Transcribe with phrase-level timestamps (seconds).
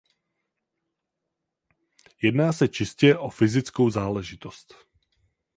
[2.21, 4.73] Jedná se čistě o fyzickou záležitost.